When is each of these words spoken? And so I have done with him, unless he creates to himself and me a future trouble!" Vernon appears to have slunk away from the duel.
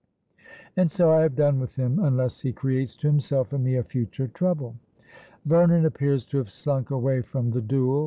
And 0.75 0.89
so 0.89 1.11
I 1.11 1.21
have 1.21 1.35
done 1.35 1.59
with 1.59 1.75
him, 1.75 1.99
unless 1.99 2.41
he 2.41 2.51
creates 2.51 2.95
to 2.95 3.07
himself 3.07 3.53
and 3.53 3.63
me 3.63 3.75
a 3.75 3.83
future 3.83 4.27
trouble!" 4.27 4.75
Vernon 5.45 5.85
appears 5.85 6.25
to 6.25 6.37
have 6.39 6.49
slunk 6.51 6.89
away 6.89 7.21
from 7.21 7.51
the 7.51 7.61
duel. 7.61 7.99